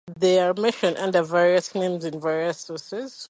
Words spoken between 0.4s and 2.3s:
mentioned under various names in